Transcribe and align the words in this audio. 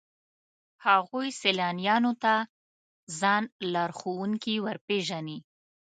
هغوی 0.85 1.27
سیلانیانو 1.41 2.13
ته 2.23 2.33
ځان 3.19 3.43
لارښوونکي 3.73 4.55
ورپېژني. 4.65 5.39